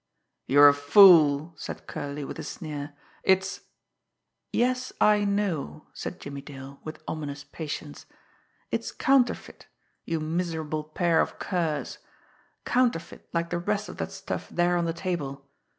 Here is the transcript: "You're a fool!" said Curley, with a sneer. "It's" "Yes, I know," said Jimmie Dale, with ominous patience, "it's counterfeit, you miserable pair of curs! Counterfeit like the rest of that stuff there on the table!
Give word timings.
"You're 0.47 0.67
a 0.67 0.73
fool!" 0.73 1.53
said 1.57 1.85
Curley, 1.85 2.23
with 2.25 2.39
a 2.39 2.43
sneer. 2.43 2.93
"It's" 3.21 3.61
"Yes, 4.65 4.91
I 4.99 5.25
know," 5.25 5.85
said 5.93 6.19
Jimmie 6.19 6.41
Dale, 6.41 6.79
with 6.83 7.03
ominous 7.07 7.43
patience, 7.43 8.07
"it's 8.71 8.91
counterfeit, 8.91 9.67
you 10.03 10.19
miserable 10.19 10.83
pair 10.83 11.21
of 11.21 11.37
curs! 11.37 11.99
Counterfeit 12.65 13.29
like 13.31 13.51
the 13.51 13.59
rest 13.59 13.89
of 13.89 13.97
that 13.97 14.11
stuff 14.11 14.49
there 14.49 14.75
on 14.75 14.85
the 14.85 14.93
table! 14.93 15.47